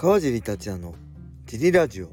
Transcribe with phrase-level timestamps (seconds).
[0.00, 0.94] 川尻達也の
[1.44, 2.08] ジリラジオ。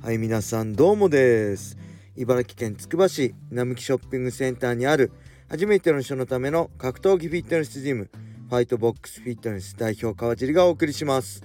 [0.00, 1.76] はい皆さんどうもです。
[2.14, 5.10] 茨城県つくば市並木ショッピングセンターにある
[5.48, 8.08] 初めての人のための格闘技フィットネスジム
[8.48, 11.42] ファイトボックスフィットネス代表川尻がお送りします。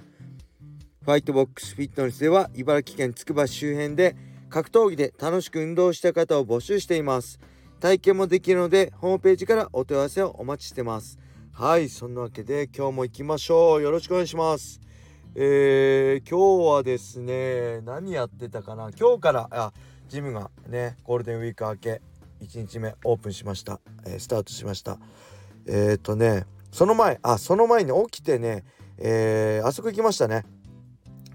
[1.02, 4.14] ファイトボックスフィットネスでは茨城県つくば市周辺で
[4.48, 7.40] 格闘技で楽しく運動した方を募集しています。
[7.80, 11.18] 体験もできるのでホームページからお問い合わせをお待ちしてます。
[11.52, 13.82] はいそんなわけで今日も行きましょう。
[13.82, 14.80] よろしくお願いします。
[15.36, 18.90] えー、今日はですね何やってたかな？
[18.98, 19.72] 今日からあ
[20.08, 22.02] ジムがねゴールデンウィーク明け
[22.40, 24.98] 1日目オープンしました、えー、スタートしました。
[25.66, 28.64] えっ、ー、とねその前あその前に起きてね
[28.98, 30.44] えー、あそこ行きましたね。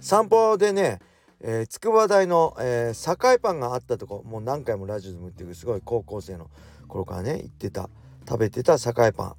[0.02, 1.00] 散歩でね
[1.42, 6.50] えー、筑波大の、えー、栄パンがあったとこもう何回もラジオでも言ってるすごい高校生の
[6.88, 7.90] 頃からね行ってた
[8.28, 9.36] 食べてた栄パン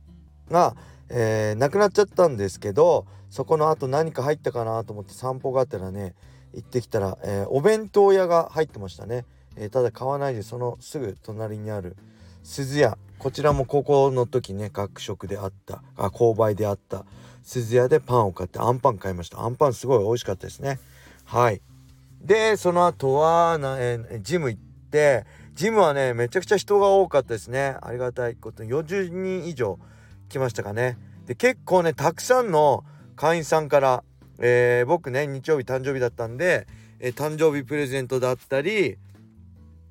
[0.53, 0.77] が、
[1.09, 6.15] えー、なくなっちゃったんですけどそこの後何か入ったかなと思って散歩があったらね
[6.55, 9.25] 行ってきたら、えー、お弁当屋が入ってましたね、
[9.57, 11.97] えー、ただ買わないでそのすぐ隣にある
[12.47, 12.97] 鈴屋。
[13.19, 15.83] こちらも高校の時ね学食であった。
[15.97, 17.05] あ購買であった。
[17.43, 19.41] 鈴屋でパンを買ってあんパン買いました。
[19.41, 20.79] あんパンすごい美味しかったですね。
[21.25, 21.61] はい。
[22.23, 27.77] でその後はな、えー、ジム行ってジムはねめちゃくちゃ人が多かったですね。
[27.83, 29.81] ありがたいこと40人以上
[30.29, 30.99] 来ましたかね。
[31.27, 32.85] で結構ねたくさんの
[33.17, 34.05] 会員さんから、
[34.39, 36.67] えー、僕ね日曜日誕生日だったんで、
[37.01, 38.99] えー、誕生日プレゼントだったり、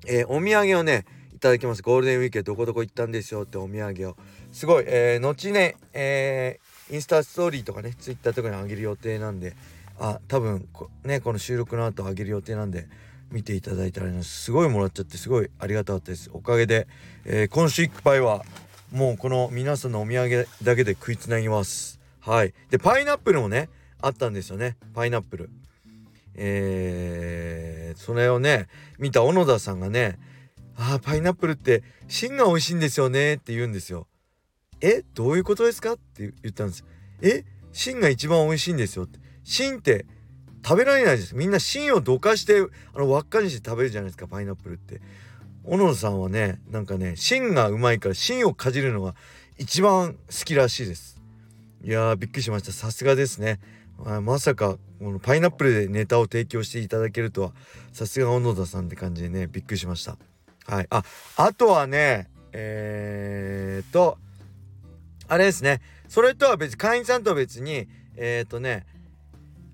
[0.06, 4.16] えー、お土産をねいただきますゴールデンウィークどこどこ行ったんですよってお土産を。
[4.52, 9.54] すごい、えー、後ね、えー、インスタストーリーとかねツイッターとかにあげる予定なんで
[9.98, 10.66] あ多分
[11.04, 12.88] ねこの収録の後あげる予定なんで
[13.30, 16.30] 見ていただいたらすごいもらっちゃってすごいありがたかったです。
[16.32, 16.86] おかげで、
[17.24, 18.44] えー、今週いっぱいは
[18.96, 22.00] もうこの皆さんのお土産だけで食いつなぎます。
[22.18, 22.54] はい。
[22.70, 23.68] でパイナップルもね
[24.00, 24.78] あったんですよね。
[24.94, 25.50] パイナップル。
[26.34, 30.18] えー、それをね見た小野田さんがね
[30.76, 34.06] 「あパイナップルって芯が美味しいんですよね」って言うんですよ。
[34.80, 35.92] えどういうことですか？
[35.92, 36.82] って言ったんです。
[37.20, 39.04] え芯が一番美味しいんですよ。
[39.04, 39.18] って。
[39.44, 40.06] 芯って
[40.64, 42.62] 食べられないですみんな芯をどかして
[42.94, 45.02] あの輪っかにして食べるじゃないですかパイナップルって。
[45.66, 49.14] 小野さんはねなんかね芯がうまいから芯をかじるのが
[49.58, 51.20] 一番好きらしいです。
[51.82, 52.72] いやーびっくりしました。
[52.72, 53.58] さすがですね。
[54.22, 57.52] まさかこのパイナップルでネタを提供していただけるとは。
[57.92, 60.16] さすが小野田さんって感じでねびっくりしました。
[60.66, 60.86] はい。
[60.90, 61.02] あ
[61.36, 64.18] あとはねえー、っと
[65.28, 65.80] あれですね。
[66.08, 68.86] それとは別会員さんとは別にえー、っとね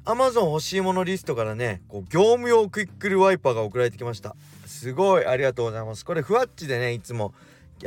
[0.05, 4.35] アマゾン欲しいものリストからねこう業務用クイックルワイパーが送られてきました。
[4.73, 6.05] すごいありがとうございます。
[6.05, 7.35] これふわっちでねいつも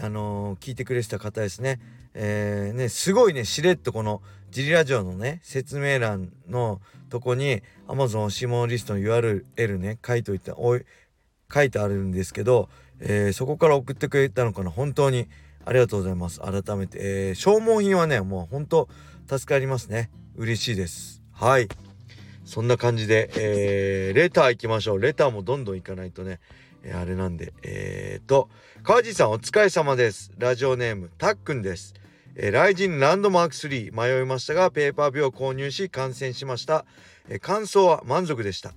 [0.01, 1.79] あのー、聞いてくれてた方ですね。
[2.13, 6.79] えー、ねすごいねしれっとこのジリラジオのね説明欄の
[7.09, 10.85] とこに Amazon 欲しもリストの URL ね書いといておい
[11.53, 12.69] 書いてあるんですけど、
[12.99, 14.69] えー、そこから送ってくれたのかな。
[14.69, 15.27] 本当に
[15.65, 16.39] ありがとうございます。
[16.39, 18.87] 改めて、えー、消耗品はねもう本当
[19.27, 20.09] 助かりますね。
[20.37, 21.21] 嬉しいです。
[21.31, 21.67] はい。
[22.45, 25.01] そんな感じで、えー、レター行きましょう。
[25.01, 26.39] レターもどんどん行かないとね、
[26.93, 28.49] あれなんで、えーと、
[28.83, 30.31] 川地さんお疲れ様です。
[30.37, 31.93] ラジオネーム、たっくんです。
[32.35, 36.85] えー、ライジンランドマーク3迷いましたが、ペーパービューを購入し観戦しました。
[37.29, 38.73] えー、感想は満足でした。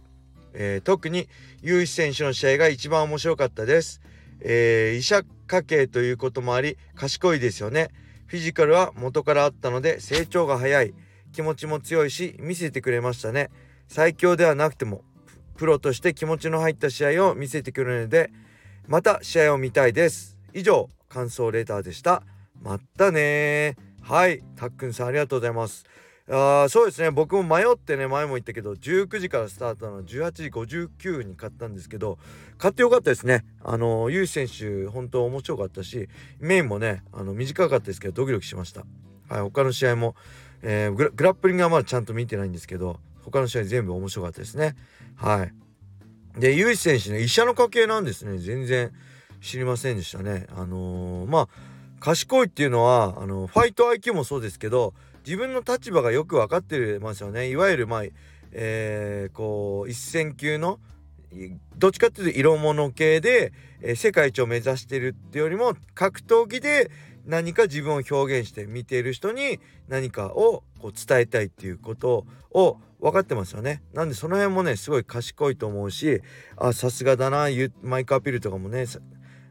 [0.54, 1.28] えー、特に、
[1.62, 4.00] ユーシ選手の試合が一番面白かったです。
[4.40, 7.90] えー、医者家系ということもあり、賢いですよね。
[8.26, 10.94] フィジカルは元からあったので成長が早い。
[11.32, 13.50] 気持ちも強いし見せてくれましたね
[13.88, 15.02] 最強ではなくても
[15.58, 18.30] プロとして気持ちの入った試合を見せてくれるので
[18.86, 20.38] また試合を見たいです。
[20.54, 22.22] 以上感想レターでした。
[22.62, 23.76] またね。
[24.00, 24.42] はい。
[24.54, 25.84] たっくんさんありがとうございます。
[26.30, 27.10] あそうですね。
[27.10, 32.19] 僕も迷ってね前も言ったけど19時からスタートの18時59に買ったんですけど
[32.56, 33.44] 買ってよかったですね。
[33.64, 36.08] あのユー選手本当面白かったし
[36.38, 38.84] メインもねあの短かったですけどドキドキしました。
[39.28, 39.40] はい。
[39.40, 40.14] 他の試合も
[40.62, 42.99] えー、グラップリングはまだちゃんと見てないんですけど
[43.30, 44.76] 他の試合全部面白かったですね。
[45.16, 46.40] はい。
[46.40, 48.38] でユージ選手ね医者の家系なんですね。
[48.38, 48.92] 全然
[49.40, 50.46] 知りませんでしたね。
[50.54, 51.48] あのー、まあ
[52.00, 54.94] 賢いっていうのはあのファイト IQ もそうですけど
[55.25, 57.50] 自分の立場がよく分かってますよね。
[57.50, 58.02] いわゆるまあ
[58.52, 60.78] えー、こう一戦級の
[61.76, 63.52] どっちかっていうと色物系で、
[63.82, 66.90] えー、世界一を目指してるってよりも格闘技で
[67.28, 73.82] 何か自分を表現して見ている人に何かをこう伝えたいっていうことを分かってますよね。
[73.92, 76.22] なんでその辺もねすごい賢いと思うし
[76.56, 77.46] あさすがだな
[77.82, 78.86] マイクアピールとかもね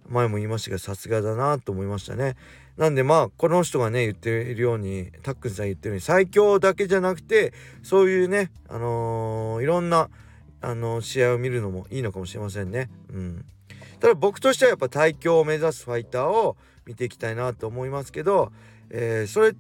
[0.10, 2.36] 前も言いましたけどさすがだなと思いましたね。
[2.78, 7.54] なんでまあこの人がね言っているようにタックンさん言ってるように最強だけじゃなくて
[7.84, 10.10] そういうねあのー、いろんな
[10.62, 12.90] あのー、試合を見るのもいいのかもしれませんね。
[13.14, 13.46] うん、
[14.00, 16.56] ただ僕としてはやっぱ最強を目指すファイターを
[16.86, 18.52] 見ていきたいなと思いますけど、
[18.90, 19.54] えー、それ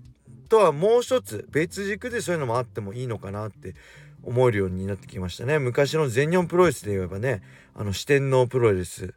[0.49, 3.75] とはもう一つ別軸でそういうのもあってもいいのかなって
[4.23, 5.59] 思えるようになってきましたね。
[5.59, 7.41] 昔の全日本プロレスで言えばね
[7.75, 9.13] あの四天王プロレス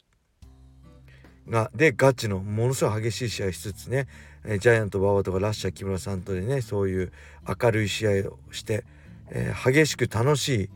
[1.49, 4.07] がでガチのものすごい激しい試合しつつね、
[4.45, 7.13] えジャイアント馬場とかラッシャー木村さんとでねそういう
[7.47, 8.85] 明るい試合をして、
[9.31, 10.71] えー、激しく楽しい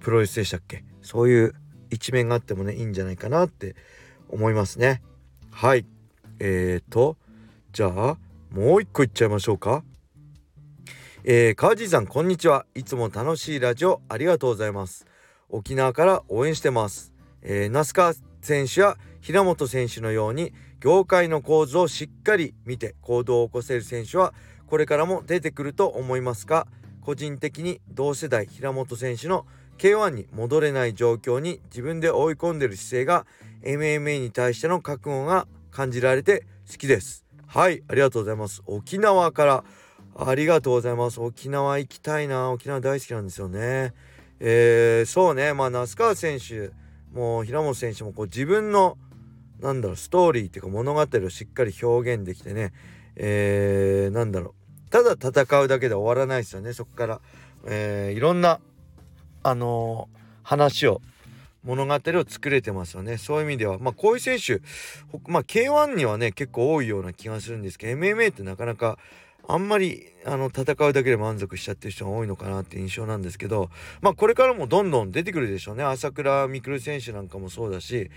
[0.00, 0.84] プロレスでしたっけ？
[1.02, 1.54] そういう
[1.90, 3.76] 一面があってもねいいんじゃないかなって
[4.28, 5.02] 思いますね。
[5.50, 5.86] はい。
[6.38, 7.16] えーと
[7.72, 8.16] じゃあ
[8.50, 9.84] もう一個いっちゃいましょうか。
[11.24, 12.66] えー、川地さんこんにちは。
[12.74, 15.06] いつも楽しいラジオありがとうございます。
[15.48, 17.12] 沖縄から応援してます、
[17.42, 24.34] えー、那須川選手や平本選手のように業界の構図をしっかり見て行動を起こせる選手は
[24.66, 26.66] これからも出てくると思いますが
[27.00, 29.46] 個人的に同世代平本選手の
[29.78, 33.26] K1 に戻れない状況に自分で追い込んでる姿勢が
[33.62, 37.24] MMA に対しての覚悟が感じられて好きです。
[37.46, 38.62] はいありがとうございます。
[38.66, 39.64] 沖縄から
[40.18, 41.20] ありがとうございます。
[41.20, 42.50] 沖縄行きたいな。
[42.50, 43.92] 沖縄大好きなんですよね。
[44.40, 45.52] えー、そうね。
[45.52, 46.70] まあ那須川選手
[47.12, 48.98] もう平本選手もこう自分の
[49.60, 52.72] なんだろうストーリーっていうか物語をしっかり表現できてね。
[53.16, 54.54] えー、なんだろ
[54.88, 54.90] う。
[54.90, 56.72] ただ戦うだけで終わらないですよね。
[56.72, 57.20] そこから、
[57.66, 58.60] えー、いろんな
[59.48, 60.08] あの、
[60.42, 61.00] 話を
[61.66, 63.18] 物語を作れてますよね。
[63.18, 63.78] そういう意味では。
[63.78, 64.62] まあこういう選手
[65.26, 68.98] まあ K1 にはね結構多いような気がするんですけど MMA ってなかなか
[69.48, 73.70] あんまりあの戦うだけで満足しちゃってる人が多いのかなって印象なんですけど
[74.00, 75.82] まあこれからもどんどん出てくるでしょうね。
[75.82, 78.10] 朝倉未来選手なんかもそうだし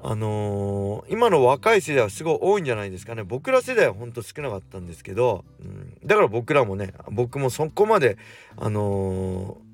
[0.00, 3.24] あのー、今の若い世代はすごい多いんじゃないですかね。
[3.24, 8.16] 僕ら世代はほんと少なかったんですけど、うん、だから僕らもね僕もそこまで
[8.56, 9.67] あのー、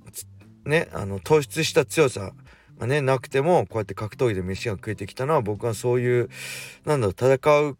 [0.64, 2.32] ねあの突出した強さ
[2.78, 6.30] がねなくてもこうやって格闘技で飯が食えてきたのは僕はそういう
[6.84, 7.74] なんだろう戦うっ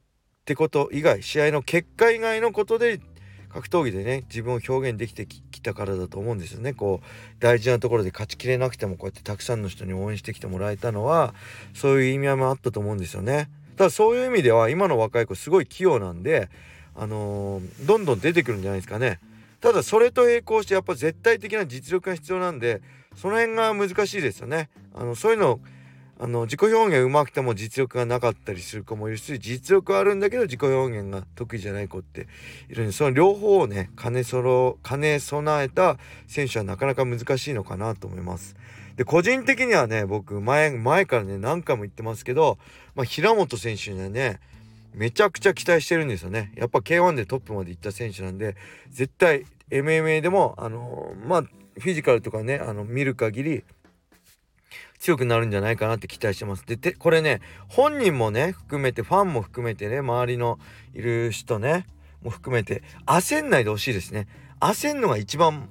[0.44, 3.00] てこと以外試合の結果以外のことで
[3.48, 7.06] 格闘技でね自分を表現できてきたからだと思うんですよねこう
[7.40, 11.34] 大事なところで勝ちきれなくてもこうやってたくさんの人に応援してきてもらえたのは
[11.72, 13.48] そういう意味合いもあったと思うんですよね。
[13.76, 16.48] ただそういう意味では今の若い子すごい器用なんで
[16.94, 19.19] あのー、どんどん出てくるんじゃないですかね。
[19.64, 22.82] ただそれと並行してやっぱ絶対的な実力が必要なんで
[23.16, 24.69] その辺が難しいですよね。
[24.94, 25.58] あのそういうの
[26.20, 32.28] あの自己表現うまくても実力がなかったりする子もいるし実力はあるんだけど自己表現が得意じゃない子って
[32.69, 35.96] いるんでその両方をね兼ねそろ兼ね備えた
[36.28, 38.56] 選手はなかなか難しいのかなと思います。
[38.96, 42.58] で個人的にはね僕前前からね何回も言ってますけど、
[42.94, 44.40] まあ、平本選手にはね
[44.93, 46.52] めちゃくちゃ期待してるんですよね。
[46.55, 48.56] やっぱ K1 でトップまで行った選手なんで
[48.90, 53.64] 絶対 MMA でもあのまあフィジカルとかねあの見る限り
[54.99, 56.64] 強くなるんじゃないかなって期待してます。
[56.64, 60.58] で、でこれね、本人もね、含めて、ファンも含めてね、周りの
[60.94, 61.87] いる人ね、
[62.22, 64.28] も含めて、焦んないでほしいですね。
[64.61, 65.69] 焦んのが一番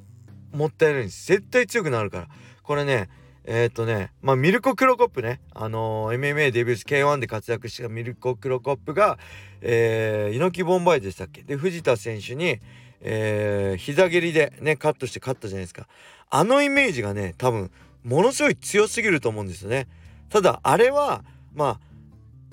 [0.51, 1.25] もったいないんです。
[1.25, 2.27] 絶対強くなるから。
[2.61, 3.09] これね、
[3.45, 9.17] えー、っとね、まあ、ミルコ・クロコップね、あのー、MMA デビューし K1 で活躍したミルコ・クロコップが、
[9.61, 11.41] えー、猪木ボンバイでしたっけ？
[11.41, 12.59] で、藤田選手に、
[13.03, 15.87] えー、膝蹴りでね、カットして勝ったじゃないですか。
[16.29, 17.69] あのイメージがね、多分、
[18.03, 19.87] ものすごい強すぎると思うんですよね。
[20.33, 21.79] ただあれはまあ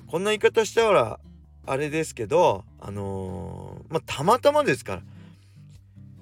[0.05, 1.19] こんな言い方したら
[1.65, 5.01] あれですけどあのー、まあたまたまですから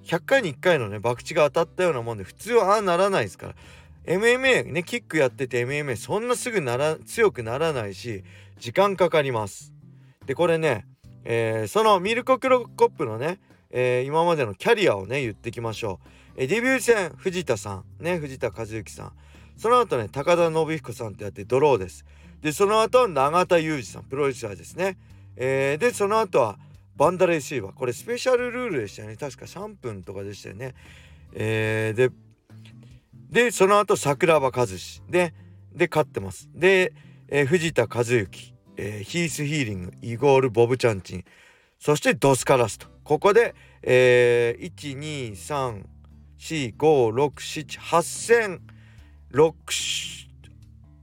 [0.06, 3.56] 100回に1回のね博打が当たったようなもんで普通はああならないですから
[4.06, 8.24] MMA ねキックやってて MMA そんなすぐなら強くならないし
[8.58, 9.74] 時間かかります。
[10.26, 10.86] でこれね、
[11.26, 13.40] えー、そのミルコ・クロコップのね、
[13.72, 16.08] えー、今までのキャリアをね言ってきましょう。
[16.38, 18.04] えデビュー戦藤田さん。
[18.04, 19.12] ね藤田和幸さん。
[19.58, 22.06] その後ね高田信彦さんとやってドローです。
[22.42, 24.98] でその後永田裕二さんプロレスラーですね、
[25.36, 26.58] えー、でその後は
[26.96, 27.74] バンダレーシーバー。
[27.74, 29.18] これスペシャルルールでしたよね。
[29.18, 30.74] 確か3分とかでしたよね。
[31.34, 32.10] えー、で
[33.30, 35.02] でその後桜庭和志。
[35.10, 35.34] で
[35.74, 36.50] で勝ってます。
[36.54, 36.94] で、
[37.28, 38.28] えー、藤田和幸、
[38.78, 41.26] えー、ヒースヒーリングイゴール・ボブチャンチン。
[41.80, 42.88] そしてドスカラスと。
[43.04, 45.34] ここで、えー、
[46.38, 48.60] 12345678000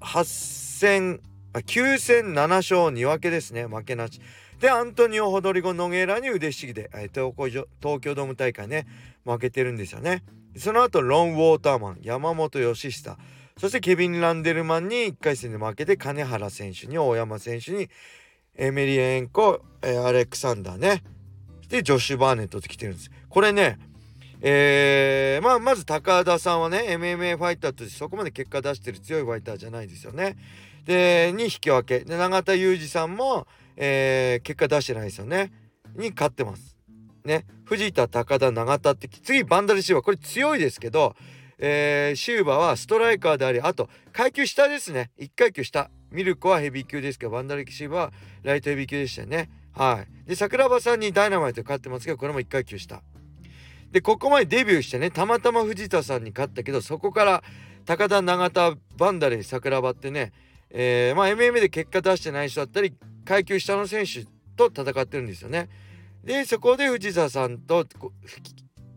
[0.01, 1.21] 8000
[1.55, 3.67] 9戦7勝2分けですね。
[3.67, 4.21] 負けなし。
[4.61, 8.87] でアントニオ・ホドリゴ・ノゲーラに腕ひしぎで東京東京ドーム大会ね。
[9.25, 10.23] 負けてるんですよね。
[10.57, 13.17] その後ロン・ウォーターマン山本義久。
[13.59, 17.89] そしてケビン・ランデルマンに1回戦で負けて金原選手に大山選手に
[18.57, 21.03] エメリエンコ、え、アレクサンダーね。
[21.69, 23.11] でジョシュ・バーネットって来てるんです。
[23.29, 23.79] これね
[24.41, 30.37] えー、まあまず高田さんはね MMA ファイターとしてそこまで結果出してる強いファイターじゃないですよね。
[30.85, 32.05] でに引き分け。
[32.05, 33.47] で永田裕二さんも、
[33.77, 35.53] えー、結果出してないですよね。
[35.97, 36.77] に勝ってます。
[37.25, 37.47] ね。
[37.65, 40.05] 藤田高田永田って次バンダルシーバー。
[40.05, 41.17] これ強いですけど
[41.59, 45.11] えー、シューバはストライカーでありあと階級下ですね。
[45.19, 45.91] 1階級下。
[46.11, 49.51] ミルコはヘビー級ですけどバンダルキシーバはライトヘビー級でしたよね。
[49.73, 50.29] はい。
[50.29, 53.03] で桜庭さんにダイナマイト勝ってますけどこれも1階級下。
[53.93, 57.43] でここまでデビューしてねたまたま藤田さんに勝ったけどそこから
[57.85, 60.33] 高田永田バンダレ桜庭ってね、
[60.71, 62.95] えー、まあ MMA で結果出してない人だったり
[63.25, 64.25] 階級下の選手
[64.57, 65.69] と戦ってるんですよね。
[66.25, 67.87] でそこで藤田さんと、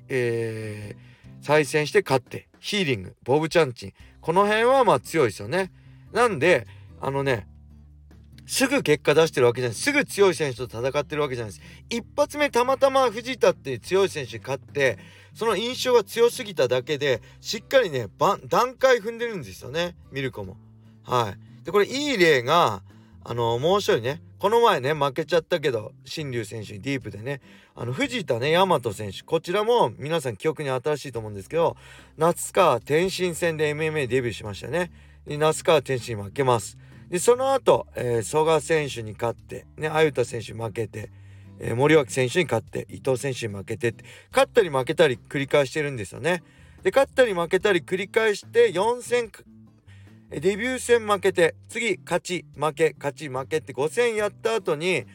[0.08, 2.49] えー、再戦して勝って。
[2.60, 3.94] ヒーリングボブ・チャンチン。
[4.22, 5.72] この辺はまあ強いですよね。
[6.12, 6.68] なんで
[7.01, 7.48] あのね
[8.46, 9.75] すぐ結果出してるわけじゃない。
[9.75, 11.66] すぐ強い選手と戦ってるわけじゃないです。
[11.89, 14.98] 一発目たまたま藤田って強い選手に勝って
[15.34, 18.08] その印象が強すぎただけでしっかりね
[18.48, 19.96] 段階踏んでるんですよね。
[20.12, 20.58] ミルコも。
[21.04, 21.63] はい。
[21.63, 22.82] でこれいい例が
[23.23, 27.41] あのもう一人ねこの前ね負けちゃったけど新竜選手にディープでね
[27.75, 31.75] あの藤田ね大和選手こちらも皆さん記憶に新しいと思うんですけど
[32.17, 34.91] 夏川天心戦で MMA デビューしましたね。
[35.27, 36.77] 夏川天心負けます。
[37.09, 41.11] でその後、えー、曽我選手に勝ってね鮎田選手負けて、
[41.59, 46.43] えー、森脇選手に勝って伊藤選手に負けてって勝ったり負けたり繰り返してるんですよね。
[46.83, 49.31] で勝ったり負けたり繰り返して4戦
[50.29, 55.05] デビュー戦負けて次勝ち負け勝ち負けって5戦やった後に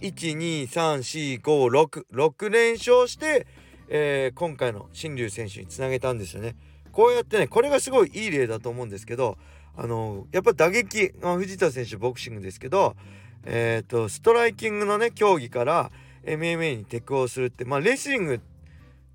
[0.00, 3.46] 1234566連勝して、
[3.88, 6.56] えー、今回の新竜選手につなげたんですよね。
[6.90, 9.38] こうやってねこれがすごいいい例だと思うんですけど
[9.76, 12.96] あのやっぱ打撃、藤田選手ボクシングですけど、
[13.44, 15.90] えーと、ストライキングのね競技から
[16.24, 18.40] MMA に適応するってまあレスリング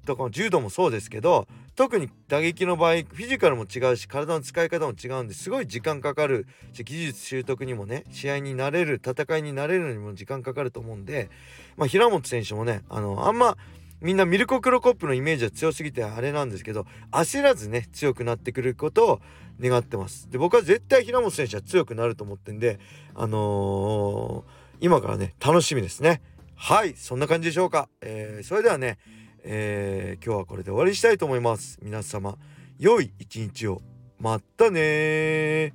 [0.05, 1.47] とか柔道もそうですけど
[1.81, 6.45] 特に打撃の場合フィジカルも違うし体の使い方も違うんですごい時間かかる。
[6.73, 11.31] し技術習得にもね試合になれる戦いになれるのにも時間かかると思うんで、
[11.77, 13.57] まあ、平本選手もねあのあんま
[13.99, 19.19] みんなミルコ・クロコップのイメージは強すぎてあれなんですけど焦らずね強くなってくることを
[19.59, 20.29] 願ってます。
[20.29, 22.79] で僕は絶対平本選手は強くなると思ってんで
[23.15, 26.21] あのー、今からね楽しみですね。
[26.55, 28.99] はいそんな感じでしょうか、えー、それではね
[29.43, 31.79] えー、今日はこれで終わりにしたいと思います。
[31.81, 32.37] 皆様、
[32.77, 33.81] 良い一日を。
[34.19, 35.73] またね